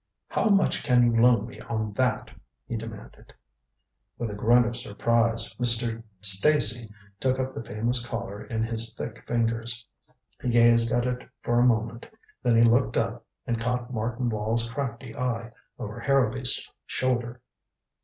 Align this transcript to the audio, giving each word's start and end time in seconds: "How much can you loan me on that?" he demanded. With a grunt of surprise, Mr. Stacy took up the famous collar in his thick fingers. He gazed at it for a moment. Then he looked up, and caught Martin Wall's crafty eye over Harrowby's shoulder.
"How 0.29 0.45
much 0.45 0.81
can 0.83 1.03
you 1.13 1.21
loan 1.21 1.45
me 1.45 1.59
on 1.59 1.93
that?" 1.93 2.31
he 2.65 2.75
demanded. 2.75 3.35
With 4.17 4.31
a 4.31 4.33
grunt 4.33 4.65
of 4.65 4.75
surprise, 4.75 5.53
Mr. 5.59 6.01
Stacy 6.21 6.91
took 7.19 7.37
up 7.37 7.53
the 7.53 7.63
famous 7.63 8.03
collar 8.03 8.43
in 8.43 8.63
his 8.63 8.97
thick 8.97 9.23
fingers. 9.27 9.85
He 10.41 10.49
gazed 10.49 10.91
at 10.91 11.05
it 11.05 11.29
for 11.43 11.59
a 11.59 11.67
moment. 11.67 12.09
Then 12.41 12.55
he 12.55 12.63
looked 12.63 12.97
up, 12.97 13.23
and 13.45 13.59
caught 13.61 13.93
Martin 13.93 14.31
Wall's 14.31 14.67
crafty 14.67 15.15
eye 15.15 15.51
over 15.77 15.99
Harrowby's 15.99 16.67
shoulder. 16.87 17.39